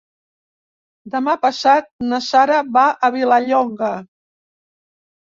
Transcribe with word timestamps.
Demà 1.15 1.33
passat 1.43 1.85
na 2.13 2.19
Sara 2.27 2.57
va 2.77 2.85
a 2.91 3.11
Vilallonga. 3.17 3.91